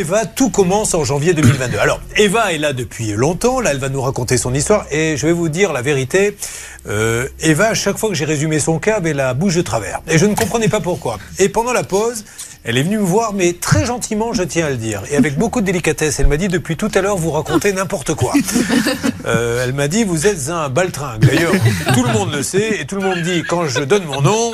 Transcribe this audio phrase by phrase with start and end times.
[0.00, 1.76] Eva, tout commence en janvier 2022.
[1.76, 3.60] Alors, Eva est là depuis longtemps.
[3.60, 4.86] Là, elle va nous raconter son histoire.
[4.90, 6.38] Et je vais vous dire la vérité.
[6.88, 10.00] Euh, Eva, à chaque fois que j'ai résumé son cas, avait la bouche de travers.
[10.08, 11.18] Et je ne comprenais pas pourquoi.
[11.38, 12.24] Et pendant la pause,
[12.62, 15.38] elle est venue me voir, mais très gentiment, je tiens à le dire, et avec
[15.38, 16.20] beaucoup de délicatesse.
[16.20, 18.32] Elle m'a dit depuis tout à l'heure, vous racontez n'importe quoi.
[19.26, 21.20] Euh, elle m'a dit, vous êtes un baltringue.
[21.20, 21.52] D'ailleurs,
[21.94, 24.52] tout le monde le sait, et tout le monde dit, quand je donne mon nom,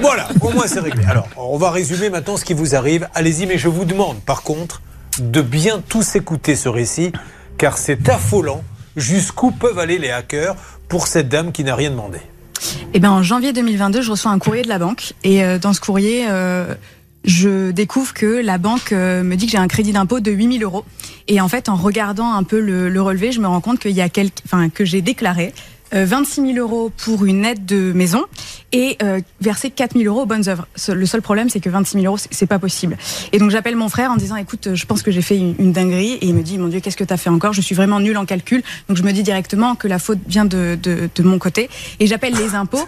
[0.00, 1.04] voilà, au moins c'est réglé.
[1.06, 3.08] Alors, on va résumer maintenant ce qui vous arrive.
[3.14, 4.80] Allez-y, mais je vous demande, par contre,
[5.18, 7.12] de bien tous écouter ce récit,
[7.58, 8.62] car c'est affolant
[8.96, 10.54] jusqu'où peuvent aller les hackers
[10.88, 12.20] pour cette dame qui n'a rien demandé.
[12.94, 15.12] Eh ben, en janvier 2022, je reçois un courrier de la banque.
[15.24, 16.74] Et euh, dans ce courrier, euh,
[17.24, 20.62] je découvre que la banque euh, me dit que j'ai un crédit d'impôt de 8000
[20.62, 20.84] euros.
[21.28, 23.92] Et en fait, en regardant un peu le, le relevé, je me rends compte qu'il
[23.92, 25.52] y a quelque, enfin, que j'ai déclaré
[25.92, 28.24] 26 000 euros pour une aide de maison
[28.72, 30.66] et euh, verser 4 000 euros aux bonnes œuvres.
[30.88, 32.96] Le seul problème, c'est que 26 000 euros, c'est pas possible.
[33.32, 35.72] Et donc j'appelle mon frère en disant, écoute, je pense que j'ai fait une, une,
[35.72, 36.12] dinguerie.
[36.20, 37.52] Et il me dit, mon Dieu, qu'est-ce que tu as fait encore?
[37.52, 38.62] Je suis vraiment nul en calcul.
[38.88, 41.68] Donc je me dis directement que la faute vient de, de, de mon côté.
[41.98, 42.86] Et j'appppelle les impôts.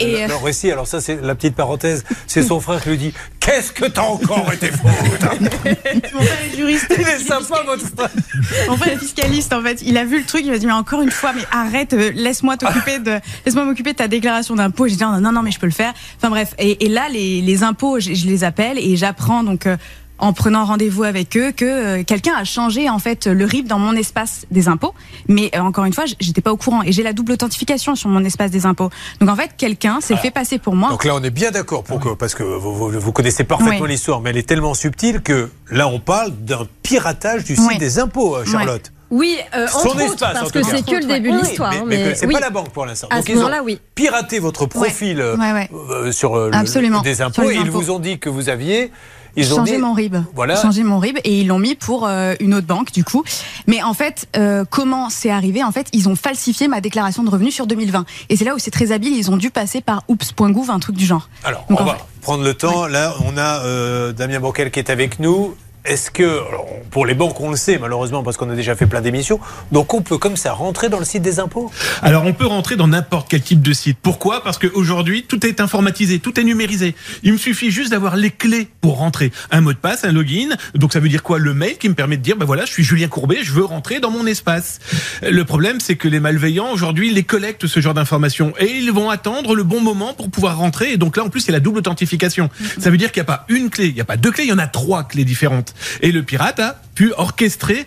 [0.00, 2.04] Et alors, ici, alors ça, c'est la petite parenthèse.
[2.26, 5.34] C'est son frère qui lui dit, qu'est-ce que t'as encore été faute frère
[6.44, 6.86] est juriste.
[6.96, 7.84] Il est sympa, votre
[8.92, 9.82] est fiscaliste, en fait.
[9.82, 12.56] Il a vu le truc, il m'a dit, mais encore une fois, mais arrête, laisse-moi
[12.56, 14.86] t'occuper de, laisse-moi m'occuper de ta déclaration d'impôt.
[14.86, 15.92] J'ai dit, non, non, mais je peux le faire.
[16.16, 19.66] Enfin bref, et, et là, les, les impôts, je, je, les appelle et j'apprends donc.
[19.66, 19.76] Euh,
[20.22, 23.80] en prenant rendez-vous avec eux que euh, quelqu'un a changé en fait le RIB dans
[23.80, 24.94] mon espace des impôts
[25.26, 28.08] mais euh, encore une fois j'étais pas au courant et j'ai la double authentification sur
[28.08, 31.16] mon espace des impôts donc en fait quelqu'un s'est fait passer pour moi donc là
[31.16, 33.90] on est bien d'accord pour que parce que vous, vous, vous connaissez parfaitement oui.
[33.90, 37.78] l'histoire mais elle est tellement subtile que là on parle d'un piratage du site oui.
[37.78, 41.32] des impôts Charlotte oui, euh, entre Son autres, espace, parce que c'est que le début
[41.32, 41.70] de l'histoire.
[41.74, 42.32] Oui, mais, mais, mais c'est oui.
[42.32, 43.08] pas la banque pour l'instant.
[43.14, 43.78] Donc ce moment-là, oui.
[43.94, 45.52] Piraté votre profil ouais.
[45.52, 48.90] Ouais, euh, sur euh, le, des impôts et ils vous ont dit que vous aviez
[49.36, 50.16] ils ont changé mon RIB.
[50.34, 50.56] Voilà.
[50.56, 53.24] Changé mon RIB et ils l'ont mis pour euh, une autre banque du coup.
[53.66, 55.62] Mais en fait, euh, comment c'est arrivé?
[55.62, 58.04] En fait, ils ont falsifié ma déclaration de revenus sur 2020.
[58.28, 59.16] Et c'est là où c'est très habile.
[59.16, 61.28] Ils ont dû passer par oops.gouv, un truc du genre.
[61.44, 62.02] Alors, Donc, on va fait...
[62.20, 62.86] prendre le temps.
[62.86, 65.54] Là, on a euh, Damien Bourquel qui est avec nous.
[65.84, 68.86] Est-ce que, alors, pour les banques, on le sait malheureusement parce qu'on a déjà fait
[68.86, 69.40] plein d'émissions,
[69.72, 71.72] donc on peut comme ça rentrer dans le site des impôts?
[72.02, 73.98] Alors on peut rentrer dans n'importe quel type de site.
[74.00, 74.44] Pourquoi?
[74.44, 76.94] Parce qu'aujourd'hui, tout est informatisé, tout est numérisé.
[77.24, 79.32] Il me suffit juste d'avoir les clés pour rentrer.
[79.50, 81.40] Un mot de passe, un login, donc ça veut dire quoi?
[81.40, 83.64] Le mail qui me permet de dire, ben voilà, je suis Julien Courbet, je veux
[83.64, 84.78] rentrer dans mon espace.
[85.22, 89.10] Le problème, c'est que les malveillants, aujourd'hui, les collectent ce genre d'informations et ils vont
[89.10, 90.92] attendre le bon moment pour pouvoir rentrer.
[90.92, 92.50] Et donc là, en plus, c'est la double authentification.
[92.78, 94.44] Ça veut dire qu'il n'y a pas une clé, il n'y a pas deux clés,
[94.44, 95.71] il y en a trois clés différentes.
[96.00, 97.86] Et le pirate a pu orchestrer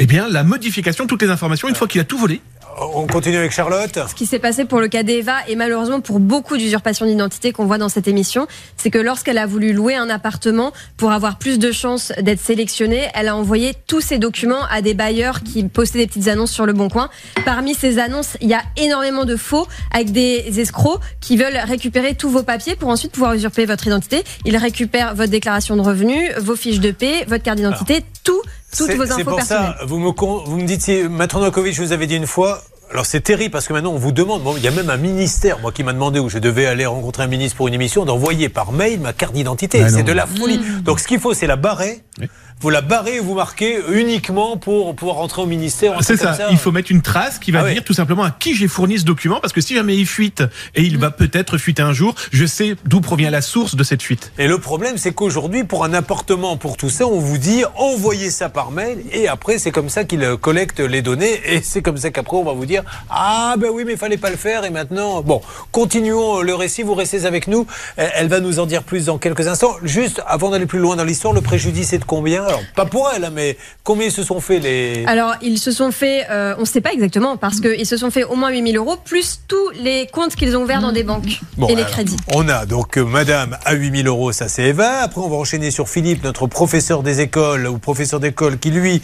[0.00, 2.40] eh bien, la modification de toutes les informations une fois qu'il a tout volé.
[2.80, 3.98] On continue avec Charlotte.
[4.08, 7.66] Ce qui s'est passé pour le cas d'Eva et malheureusement pour beaucoup d'usurpations d'identité qu'on
[7.66, 8.46] voit dans cette émission,
[8.76, 13.08] c'est que lorsqu'elle a voulu louer un appartement pour avoir plus de chances d'être sélectionnée,
[13.14, 16.66] elle a envoyé tous ses documents à des bailleurs qui postaient des petites annonces sur
[16.66, 17.08] le Bon Coin.
[17.44, 22.14] Parmi ces annonces, il y a énormément de faux avec des escrocs qui veulent récupérer
[22.14, 24.22] tous vos papiers pour ensuite pouvoir usurper votre identité.
[24.44, 28.42] Ils récupèrent votre déclaration de revenus, vos fiches de paie, votre carte d'identité, tout
[28.76, 29.74] toutes vos infos pour personnelles.
[29.78, 33.06] Ça, vous me, vous me dites, Maître Novakovic, je vous avais dit une fois, alors
[33.06, 35.58] c'est terrible parce que maintenant on vous demande, bon, il y a même un ministère,
[35.60, 38.48] moi qui m'a demandé où je devais aller rencontrer un ministre pour une émission, d'envoyer
[38.48, 39.86] par mail ma carte d'identité.
[39.88, 40.58] C'est de la folie.
[40.58, 40.80] Mmh.
[40.82, 42.02] Donc ce qu'il faut, c'est la barrer.
[42.20, 42.28] Oui.
[42.60, 45.96] Vous la barrez vous marquez uniquement pour pouvoir rentrer au ministère.
[46.02, 46.34] C'est ça.
[46.34, 46.48] ça.
[46.50, 47.84] Il faut mettre une trace qui va ah dire oui.
[47.84, 50.42] tout simplement à qui j'ai fourni ce document parce que si jamais il fuite
[50.74, 51.00] et il mmh.
[51.00, 54.32] va peut-être fuiter un jour, je sais d'où provient la source de cette fuite.
[54.38, 58.30] Et le problème, c'est qu'aujourd'hui, pour un appartement, pour tout ça, on vous dit envoyez
[58.30, 61.96] ça par mail et après c'est comme ça qu'il collecte les données et c'est comme
[61.96, 64.64] ça qu'après on va vous dire ah ben oui mais il fallait pas le faire
[64.64, 67.66] et maintenant bon continuons le récit vous restez avec nous
[67.96, 71.04] elle va nous en dire plus dans quelques instants juste avant d'aller plus loin dans
[71.04, 72.47] l'histoire le préjudice est de combien?
[72.48, 75.92] Alors pas pour elle mais combien ils se sont fait les alors ils se sont
[75.92, 78.76] fait euh, on ne sait pas exactement parce qu'ils se sont fait au moins 8000
[78.76, 82.16] euros plus tous les comptes qu'ils ont ouverts dans des banques bon, et les crédits
[82.34, 85.70] on a donc euh, madame à 8000 euros ça c'est Eva après on va enchaîner
[85.70, 89.02] sur Philippe notre professeur des écoles ou professeur d'école qui lui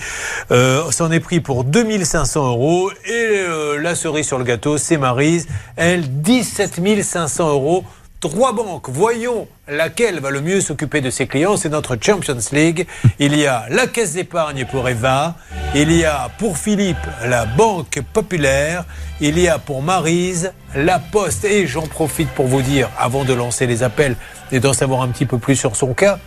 [0.51, 3.45] euh, s'en est pris pour 2500 euros et
[3.85, 5.47] la cerise sur le gâteau, c'est Marise.
[5.77, 7.85] Elle, 17 500 euros.
[8.25, 8.89] Trois banques.
[8.89, 11.59] Voyons laquelle va le mieux s'occuper de ses clients.
[11.59, 12.87] C'est notre Champions League.
[13.19, 15.35] Il y a la caisse d'épargne pour Eva.
[15.75, 18.87] Il y a pour Philippe la Banque Populaire.
[19.21, 21.45] Il y a pour Marise la Poste.
[21.45, 24.17] Et j'en profite pour vous dire, avant de lancer les appels
[24.53, 26.19] et d'en savoir un petit peu plus sur son cas,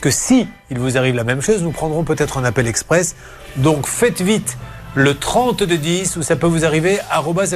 [0.00, 3.16] que si il vous arrive la même chose, nous prendrons peut-être un appel express.
[3.56, 4.56] Donc faites vite
[4.94, 6.98] le 30 de 10 où ça peut vous arriver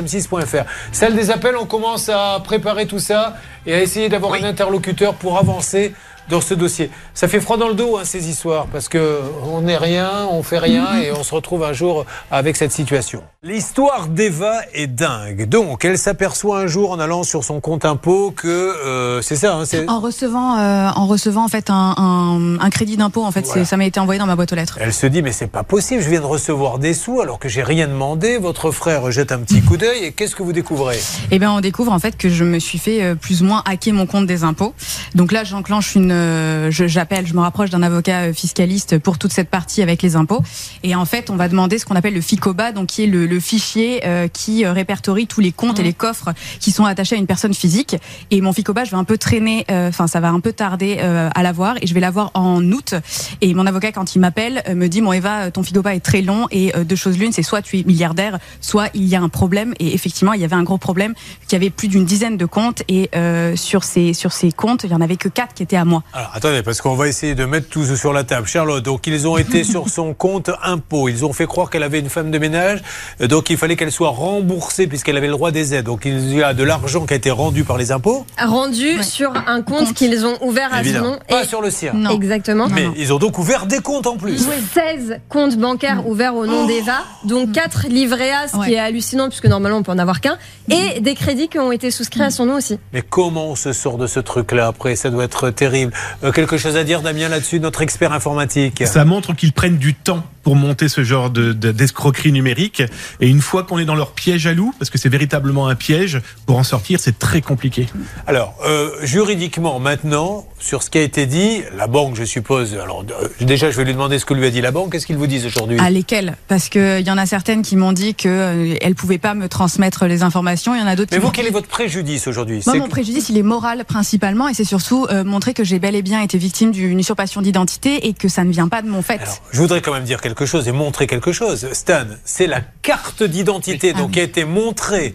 [0.00, 0.64] m6.fr.
[0.92, 3.36] Celle des appels, on commence à préparer tout ça
[3.66, 4.40] et à essayer d'avoir oui.
[4.42, 5.94] un interlocuteur pour avancer
[6.30, 6.90] dans ce dossier.
[7.14, 10.42] Ça fait froid dans le dos, hein, ces histoires, parce que on n'est rien, on
[10.42, 13.22] fait rien, et on se retrouve un jour avec cette situation.
[13.42, 15.48] L'histoire d'Eva est dingue.
[15.48, 19.54] Donc, elle s'aperçoit un jour en allant sur son compte impôt que euh, c'est ça.
[19.54, 23.30] Hein, c'est- En recevant, euh, en recevant en fait un, un- un crédit d'impôt, en
[23.30, 23.64] fait, Voilà.
[23.64, 24.76] ça m'a été envoyé dans ma boîte aux lettres.
[24.80, 27.48] Elle se dit mais c'est pas possible, je viens de recevoir des sous alors que
[27.48, 28.38] j'ai rien demandé.
[28.38, 30.98] Votre frère jette un petit coup d'œil et qu'est-ce que vous découvrez?
[31.30, 33.62] Eh bien, on découvre en fait que je me suis fait euh, plus ou moins
[33.66, 34.74] hacker mon compte des impôts.
[35.14, 39.32] Donc là, j'enclenche une, euh, j'appelle, je me rapproche d'un avocat euh, fiscaliste pour toute
[39.32, 40.42] cette partie avec les impôts.
[40.82, 43.26] Et en fait, on va demander ce qu'on appelle le FICOBA, donc qui est le,
[43.26, 47.16] le fichier euh, qui euh, répertorie tous les comptes et les coffres qui sont attachés
[47.16, 47.96] à une personne physique.
[48.30, 50.98] Et mon FICOBA, je vais un peu traîner, euh, enfin, ça va un peu tarder
[51.00, 52.94] euh, à l'avoir, et je vais l'avoir en août.
[53.40, 56.46] Et mon avocat, quand il m'appelle, me dit, bon Eva, ton FICOBA est très long,
[56.50, 59.74] et deux choses l'une, c'est soit tu es milliardaire, soit il y a un problème.
[59.78, 61.14] Et effectivement, il y avait un gros problème,
[61.46, 64.84] qu'il y avait plus d'une dizaine de comptes, et euh, sur ces sur ces comptes,
[64.84, 66.02] il y en avait que quatre qui étaient à moi.
[66.14, 68.46] Alors attendez, parce qu'on va essayer de mettre tout sur la table.
[68.46, 71.08] Charlotte, donc ils ont été sur son compte impôt.
[71.08, 72.80] Ils ont fait croire qu'elle avait une femme de ménage,
[73.20, 75.84] euh, donc il fallait qu'elle soit remboursée puisqu'elle avait le droit des aides.
[75.84, 78.24] Donc il y a de l'argent qui a été rendu par les impôts.
[78.42, 79.02] Rendu Ouais.
[79.02, 79.94] sur un compte, Compte.
[79.94, 81.18] qu'ils ont ouvert à son nom.
[81.28, 81.92] Pas Et- sur le sien.
[81.94, 82.10] Non.
[82.10, 82.68] Exactement.
[82.68, 82.94] Mais non.
[82.96, 84.46] ils ont donc ouvert des comptes en plus.
[84.74, 89.28] 16 comptes bancaires ouverts au nom d'Eva, dont 4 livrets A, ce qui est hallucinant
[89.28, 90.38] puisque normalement on peut en avoir qu'un,
[90.70, 92.78] et des crédits qui ont été souscrits à son nom aussi.
[92.92, 94.96] Mais comment on se sort de ce truc-là après?
[94.96, 95.92] Ça doit être terrible.
[96.24, 98.82] Euh, quelque chose à dire, Damien, là-dessus, notre expert informatique?
[98.86, 102.82] Ça montre qu'ils prennent du temps pour monter ce genre de- de- d'escroquerie numérique.
[103.20, 105.74] Et une fois qu'on est dans leur piège à loup, parce que c'est véritablement un
[105.74, 107.86] piège, pour en sortir, c'est très compliqué.
[108.26, 112.72] Alors, euh, juridiquement, maintenant, sur ce qui a été dit, la banque, je suppose.
[112.82, 114.92] Alors, euh, déjà, je vais lui demander ce que lui a dit la banque.
[114.92, 115.78] Qu'est-ce qu'ils vous disent aujourd'hui?
[115.80, 116.34] À lesquelles?
[116.48, 119.34] Parce que il y en a certaines qui m'ont dit que euh, elles pouvaient pas
[119.34, 120.74] me transmettre les informations.
[120.74, 122.62] Il y en a d'autres Mais vous, quel est votre préjudice aujourd'hui?
[122.64, 125.94] Moi, mon préjudice, il est moral principalement, et c'est surtout euh, montrer que j'ai bel
[125.94, 129.02] et bien été victime d'une usurpation d'identité et que ça ne vient pas de mon
[129.02, 129.20] fait.
[129.20, 131.68] Alors, je voudrais quand même dire quelque chose et montrer quelque chose.
[131.72, 133.98] Stan, c'est la carte d'identité Oui.
[134.00, 135.14] donc Ah qui a été montrée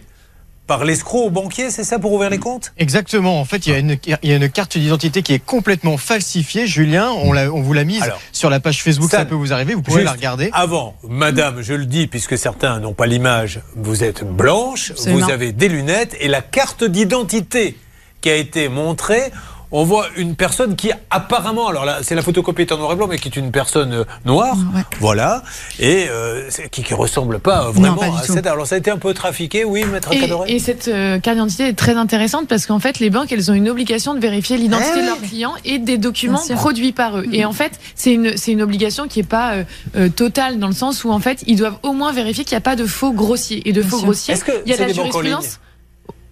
[0.66, 2.72] par l'escroc au banquier, c'est ça pour ouvrir les comptes?
[2.78, 3.38] Exactement.
[3.38, 5.98] En fait, il y a une, il y a une carte d'identité qui est complètement
[5.98, 6.66] falsifiée.
[6.66, 9.34] Julien, on, l'a- on vous l'a mise Alors, sur la page Facebook, Stan, ça peut
[9.34, 10.48] vous arriver, vous pouvez la regarder.
[10.54, 15.26] Avant, madame, je le dis puisque certains n'ont pas l'image, vous êtes blanche, Absolument.
[15.26, 17.76] vous avez des lunettes et la carte d'identité
[18.22, 19.32] qui a été montrée.
[19.76, 22.94] On voit une personne qui apparemment, alors là, c'est la photocopie est en noir et
[22.94, 24.82] blanc, mais qui est une personne euh, noire, Ouais.
[25.00, 25.42] voilà,
[25.80, 28.32] et euh, qui, qui ressemble pas euh, vraiment pas à tout.
[28.34, 28.46] cette.
[28.46, 31.66] Alors ça a été un peu trafiqué, oui, maître Et, et cette euh, carte d'identité
[31.68, 34.92] est très intéressante parce qu'en fait, les banques, elles ont une obligation de vérifier l'identité
[34.94, 37.24] Ah de leurs clients et des documents produits par eux.
[37.32, 39.64] Et en fait, c'est une, c'est une obligation qui est pas euh,
[39.96, 42.58] euh, totale dans le sens où en fait, ils doivent au moins vérifier qu'il n'y
[42.58, 43.68] a pas de faux grossiers.
[43.68, 44.04] Et de Bien faux sûr.
[44.06, 45.58] grossiers, Est-ce que il y a c'est la jurisprudence.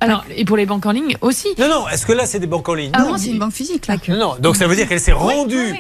[0.03, 1.49] Alors, et pour les banques en ligne aussi.
[1.59, 3.13] Non, non, est-ce que là c'est des banques en ligne Ah non.
[3.13, 3.97] non, c'est une banque physique là.
[4.09, 5.75] non, non, donc ça veut dire qu'elle s'est rendue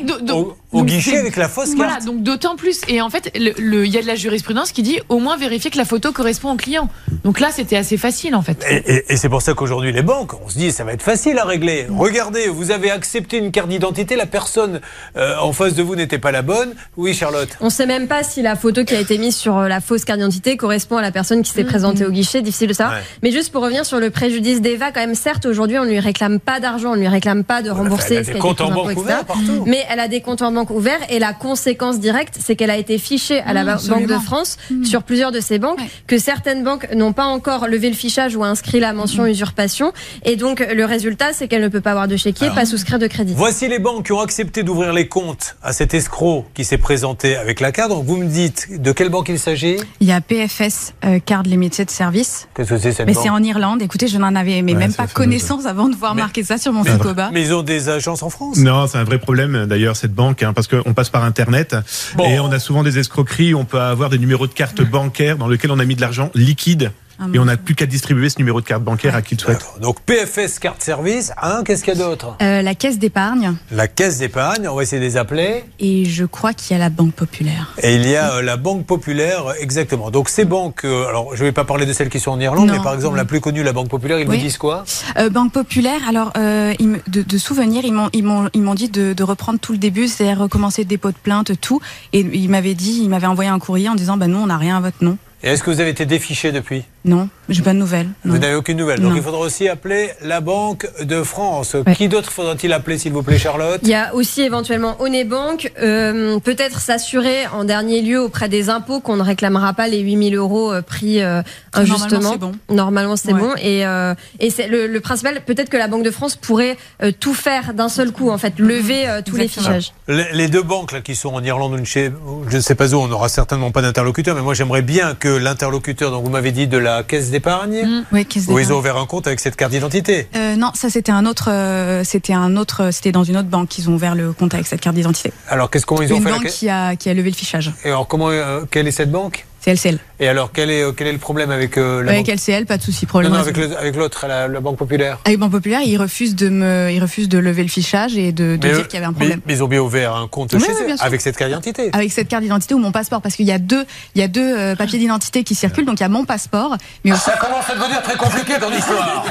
[0.72, 2.04] au, guichet avec la fausse Voilà, carte.
[2.06, 2.80] donc d'autant plus.
[2.88, 5.36] Et en fait, le- le- il y a de la jurisprudence qui dit au moins
[5.36, 6.88] vérifier que la photo correspond au client.
[7.24, 8.64] Donc là, c'était assez facile en fait.
[8.70, 11.02] Et, et- et c'est pour ça qu'aujourd'hui, les banques, on se dit, ça va être
[11.02, 11.86] facile à régler.
[11.90, 14.80] Regardez, vous avez accepté une carte d'identité, la personne
[15.16, 16.74] euh, en face de vous n'était pas la bonne.
[16.96, 17.50] Oui, Charlotte.
[17.60, 20.04] On sait même pas si la photo qui a été mise sur euh, la fausse
[20.04, 22.96] carte d'identité correspond à la personne qui s'est présentée au guichet, difficile de savoir.
[22.98, 23.04] Ouais.
[23.22, 25.98] Mais juste pour revenir sur le préjudice d'Eva, quand même, certes, aujourd'hui, on ne lui
[26.00, 28.70] réclame pas d'argent, on ne lui réclame pas de rembourser Elle a des comptes en
[28.70, 29.24] banque ouverts.
[29.66, 32.76] Mais elle a des comptes en banque ouverts et la conséquence directe, c'est qu'elle a
[32.76, 34.18] été fichée à la Mmh, Banque de.
[34.18, 35.88] France sur plusieurs de ses banques, Ouais.
[36.06, 39.92] que certaines banques n'ont pas encore levé le fichage ou inscrit la mention usurpation.
[40.24, 42.98] Et donc, le résultat, c'est qu'elle ne peut pas avoir de chéquier, Alors, pas souscrire
[42.98, 43.34] de crédit.
[43.36, 47.36] Voici les banques qui ont accepté d'ouvrir les comptes à cet escroc qui s'est présenté
[47.36, 47.90] avec la carte.
[47.90, 49.76] Donc vous me dites de quelle banque il s'agit?
[50.00, 52.48] Il y a PFS, euh, Card Limited Service.
[52.54, 53.22] Qu'est-ce que c'est cette Mais banque?
[53.22, 53.80] c'est en Irlande.
[53.82, 56.58] Écoutez, je n'en avais mais Ouais, même pas connaissance avant de voir Mais- marquer ça
[56.58, 57.30] sur mon mais- Ficoba.
[57.32, 58.56] Mais ils ont des agences en France?
[58.58, 61.76] Non, c'est un vrai problème d'ailleurs cette banque, hein, parce qu'on passe par Internet
[62.16, 62.24] Bon.
[62.24, 63.54] et on a souvent des escroqueries.
[63.54, 66.30] On peut avoir des numéros de carte bancaire dans lesquels on a mis de l'argent
[66.34, 66.90] liquide
[67.34, 69.64] et on n'a plus qu'à distribuer ce numéro de carte bancaire à qui le souhaite.
[69.80, 71.32] Donc PFS carte service.
[71.40, 72.36] Hein, Qu'est-ce qu'il y a d'autre?
[72.42, 74.68] Euh, la caisse d'épargne La caisse d'épargne.
[74.68, 75.64] On va essayer de les appeler.
[75.80, 77.72] et je crois qu'il y a la Banque Populaire.
[77.82, 80.10] Et il y a euh, la Banque Populaire, exactement.
[80.10, 82.40] Donc ces banques, euh, alors je ne vais pas parler de celles qui sont en
[82.40, 82.74] Irlande, Non.
[82.76, 84.36] mais par exemple la plus connue, la Banque Populaire, ils Oui.
[84.36, 84.84] vous disent quoi?
[85.18, 88.74] Euh, Banque Populaire, alors euh, me- de, de souvenirs, ils m'ont ils m'ont ils m'ont
[88.74, 91.80] dit de, de reprendre tout le début, c'est-à-dire recommencer le dépôt de plainte, tout.
[92.12, 94.56] Et ils m'avaient dit, ils m'avaient envoyé un courrier en disant, bah nous on n'a
[94.58, 95.16] rien à votre nom.
[95.42, 96.84] Et est-ce que vous avez été défiché depuis?
[97.04, 98.06] Non, j'ai pas de nouvelles.
[98.24, 98.34] non.
[98.34, 99.00] Vous n'avez aucune nouvelle.
[99.00, 99.16] Donc Non.
[99.16, 101.74] il faudra aussi appeler la Banque de France.
[101.74, 101.94] Ouais.
[101.96, 103.80] Qui d'autre faudra-t-il appeler, s'il vous plaît, Charlotte?
[103.82, 109.00] Il y a aussi éventuellement Onebank, euh, peut-être s'assurer en dernier lieu auprès des impôts
[109.00, 111.42] qu'on ne réclamera pas les 8000 euros euh, pris euh,
[111.72, 112.20] injustement.
[112.20, 112.52] Normalement, c'est bon.
[112.74, 113.40] Normalement, c'est Ouais.
[113.40, 113.52] bon.
[113.60, 117.10] Et, euh, et c'est le, le principal, peut-être que la Banque de France pourrait euh,
[117.18, 119.92] tout faire d'un seul coup, en fait, lever euh, tous les fichages.
[120.06, 122.12] Les les deux banques là, qui sont en Irlande ou une chez-
[122.48, 125.28] je ne sais pas où, on n'aura certainement pas d'interlocuteur, mais moi j'aimerais bien que
[125.28, 128.96] l'interlocuteur, donc vous m'avez dit de la caisse d'épargne, Oui, caisse où ils ont ouvert
[128.96, 130.28] un compte avec cette carte d'identité.
[130.36, 133.68] Euh, non, ça c'était un autre, euh, c'était un autre, c'était dans une autre banque
[133.68, 135.32] qu'ils ont ouvert le compte avec cette carte d'identité.
[135.48, 137.30] Alors qu'est-ce comment ils ont Une fait la banque caisse qui a qui a levé
[137.30, 137.72] le fichage.
[137.84, 139.98] Et alors comment, euh, quelle est cette banque C'est LCL.
[140.18, 142.66] Et alors quel est, euh, quel est le problème avec euh, la Avec banque LCL,
[142.66, 143.32] pas de souci, Non, problème.
[143.32, 145.18] non, avec le- avec l'autre, la, la Banque Populaire.
[145.24, 148.56] Avec Banque Populaire, ils refusent de me, ils refusent de lever le fichage et de,
[148.56, 149.40] de Mais, dire qu'il y avait un mais- problème.
[149.46, 151.90] mais ils ont bien ouvert un compte Oui, chez oui, avec cette carte d'identité.
[151.92, 153.84] Avec cette carte d'identité ou mon passeport, parce qu'il y a deux,
[154.16, 156.76] il y a deux euh, papiers d'identité qui circulent, donc il y a mon passeport,
[157.04, 159.24] mais aussi Ça commence à devenir très compliqué ton histoire.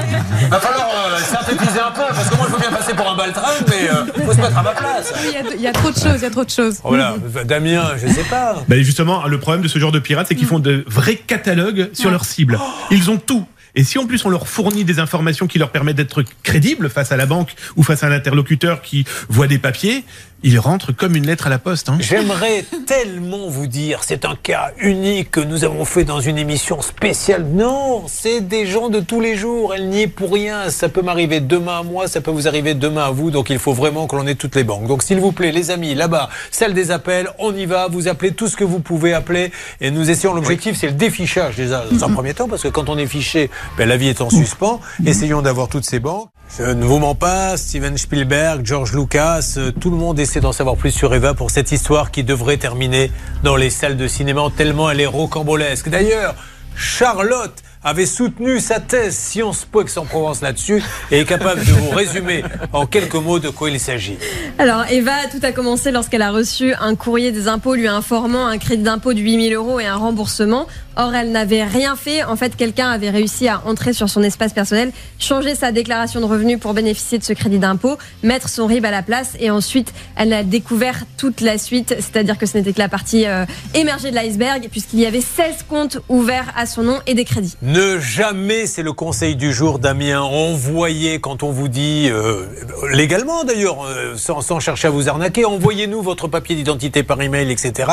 [0.50, 3.16] Va falloir euh, synthétiser un peu, parce que moi je veux bien passer pour un
[3.16, 5.12] baltringue, mais il faut se mettre à ma place.
[5.26, 6.78] il y, a, il y a trop de choses, il y a trop de choses.
[6.82, 8.56] Voilà, Damien, je sais pas.
[8.68, 12.10] Ben justement, le problème de ce genre de c'est qu'ils font de vrais catalogues sur
[12.10, 12.58] leurs cibles.
[12.90, 13.46] Ils ont tout.
[13.74, 17.10] Et si en plus on leur fournit des informations qui leur permettent d'être crédibles face
[17.10, 20.04] à la banque ou face à un interlocuteur qui voit des papiers,
[20.42, 21.88] ils rentrent comme une lettre à la poste.
[21.88, 21.98] Hein.
[22.00, 26.82] J'aimerais tellement vous dire, c'est un cas unique que nous avons fait dans une émission
[26.82, 27.44] spéciale.
[27.44, 29.74] Non, c'est des gens de tous les jours.
[29.74, 30.70] Elle n'y est pour rien.
[30.70, 33.30] Ça peut m'arriver demain à moi, ça peut vous arriver demain à vous.
[33.30, 34.86] Donc il faut vraiment que l'on ait toutes les banques.
[34.86, 37.88] Donc s'il vous plaît, les amis, là-bas, celle des appels, on y va.
[37.88, 40.34] Vous appelez tout ce que vous pouvez appeler et nous essayons.
[40.34, 43.50] L'objectif, c'est le défichage déjà dans un premier temps, parce que quand on est fiché,
[43.76, 44.80] ben, la vie est en suspens.
[45.04, 46.30] Essayons d'avoir toutes ces banques.
[46.58, 50.52] Je ne vous mens pas, Steven Spielberg, George Lucas, euh, tout le monde essaie d'en
[50.52, 53.10] savoir plus sur Eva pour cette histoire qui devrait terminer
[53.42, 55.88] dans les salles de cinéma tellement elle est rocambolesque.
[55.88, 56.34] D'ailleurs,
[56.76, 62.44] Charlotte avait soutenu sa thèse Sciences Po Aix-en-Provence là-dessus et est capable de vous résumer
[62.72, 64.18] en quelques mots de quoi il s'agit.
[64.58, 68.58] Alors, Eva, tout a commencé lorsqu'elle a reçu un courrier des impôts lui informant un
[68.58, 70.66] crédit d'impôt de 8000 euros et un remboursement.
[70.96, 72.22] Or, elle n'avait rien fait.
[72.22, 76.26] En fait, quelqu'un avait réussi à entrer sur son espace personnel, changer sa déclaration de
[76.26, 79.92] revenus pour bénéficier de ce crédit d'impôt, mettre son RIB à la place et ensuite,
[80.16, 81.96] elle a découvert toute la suite.
[81.98, 85.64] C'est-à-dire que ce n'était que la partie euh, émergée de l'iceberg puisqu'il y avait 16
[85.68, 87.56] comptes ouverts à son nom et des crédits.
[87.72, 92.44] Ne jamais, c'est le conseil du jour, Damien, envoyez quand on vous dit, euh,
[92.90, 97.90] légalement d'ailleurs, euh, sans, chercher à vous arnaquer, envoyez-nous votre papier d'identité par email, etc.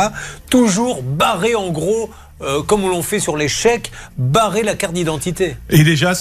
[0.49, 2.09] Toujours barré en gros,
[2.41, 5.55] euh, comme on l'on fait sur les chèques, barrer la carte d'identité.
[5.69, 6.11] Et déjà,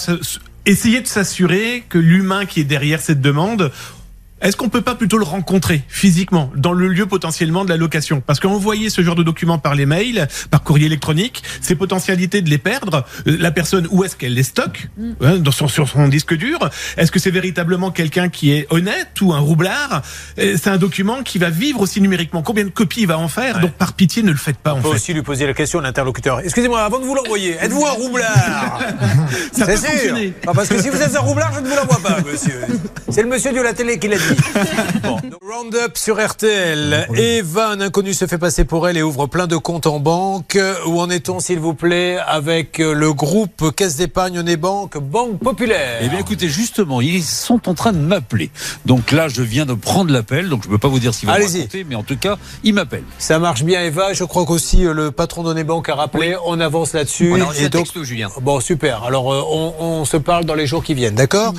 [0.65, 3.73] essayer de s'assurer que l'humain qui est derrière cette demande,
[4.41, 8.21] est-ce qu'on peut pas plutôt le rencontrer physiquement dans le lieu potentiellement de la location?
[8.25, 12.49] Parce qu'envoyer ce genre de documents par les mails, par courrier électronique, c'est potentialité de
[12.49, 13.05] les perdre.
[13.27, 14.87] Euh, La personne, où est-ce qu'elle les stocke?
[15.21, 16.57] Hein, dans son, sur son disque dur?
[16.97, 20.01] Est-ce que c'est véritablement quelqu'un qui est honnête ou un roublard?
[20.39, 22.41] Euh, C'est un document qui va vivre aussi numériquement.
[22.41, 23.55] Combien de copies il va en faire?
[23.55, 23.61] Ouais.
[23.61, 24.95] Donc par pitié, ne le faites pas en On peut fait.
[24.95, 26.39] aussi lui poser la question à l'interlocuteur.
[26.41, 28.79] Excusez-moi, avant de vous l'envoyer, êtes-vous un roublard?
[29.53, 30.15] Ça peut C'est sûr.
[30.47, 32.61] Ah, parce que si vous êtes un roublard, je ne vous l'envoie pas, monsieur.
[33.09, 34.23] C'est le monsieur de la télé qui l'a dit.
[35.03, 35.17] Bon.
[35.41, 37.07] Roundup sur RTL.
[37.15, 40.57] Eva, un inconnu se fait passer pour elle et ouvre plein de comptes en banque.
[40.85, 45.99] Où en est-on, s'il vous plaît, avec le groupe Caisse d'épargne et Banque, Banque Populaire?
[46.01, 48.51] Eh bien, écoutez, justement, ils sont en train de m'appeler.
[48.85, 51.27] Donc là, je viens de prendre l'appel, donc je ne peux pas vous dire qu'ils
[51.27, 53.03] vont raconter, mais en tout cas, ils m'appellent.
[53.17, 54.13] Ça marche bien, Eva.
[54.13, 56.35] Je crois qu'aussi euh, le patron d'Onebank a rappelé.
[56.45, 57.31] On avance là-dessus.
[57.33, 58.29] On a reçu Et donc- texto, Julien.
[58.41, 59.03] Bon, super.
[59.03, 61.53] Alors, euh, on, on se parle dans les jours qui viennent, d'accord?